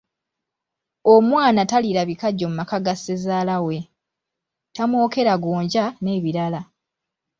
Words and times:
Omwana 1.13 1.61
taliira 1.71 2.01
bikajjo 2.09 2.45
mu 2.49 2.55
maka 2.59 2.77
ga 2.85 2.95
ssezaala 2.97 3.55
we, 3.65 3.77
tamwokera 4.75 5.33
gonja 5.43 5.85
n’ebirala. 6.01 6.61